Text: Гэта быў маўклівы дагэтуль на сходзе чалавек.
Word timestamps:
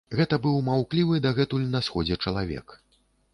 Гэта 0.19 0.37
быў 0.45 0.55
маўклівы 0.69 1.19
дагэтуль 1.25 1.67
на 1.75 1.83
сходзе 1.89 2.19
чалавек. 2.27 2.67